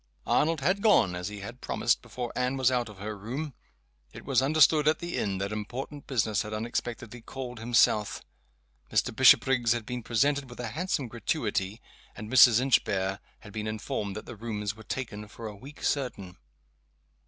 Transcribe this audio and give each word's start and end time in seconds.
Arnold 0.25 0.61
had 0.61 0.81
gone, 0.81 1.13
as 1.15 1.27
he 1.27 1.41
had 1.41 1.61
promised, 1.61 2.01
before 2.01 2.33
Anne 2.35 2.57
was 2.57 2.71
out 2.71 2.89
of 2.89 2.97
her 2.97 3.15
room. 3.15 3.53
It 4.13 4.25
was 4.25 4.41
understood 4.41 4.87
at 4.87 4.97
the 4.97 5.15
inn 5.15 5.37
that 5.37 5.51
important 5.51 6.07
business 6.07 6.41
had 6.41 6.53
unexpectedly 6.53 7.21
called 7.21 7.59
him 7.59 7.75
south. 7.75 8.23
Mr. 8.91 9.15
Bishopriggs 9.15 9.73
had 9.73 9.85
been 9.85 10.01
presented 10.01 10.49
with 10.49 10.59
a 10.59 10.69
handsome 10.69 11.07
gratuity; 11.07 11.83
and 12.15 12.31
Mrs. 12.33 12.59
Inchbare 12.59 13.19
had 13.41 13.53
been 13.53 13.67
informed 13.67 14.15
that 14.15 14.25
the 14.25 14.35
rooms 14.35 14.75
were 14.75 14.81
taken 14.81 15.27
for 15.27 15.45
a 15.45 15.55
week 15.55 15.83
certain. 15.83 16.35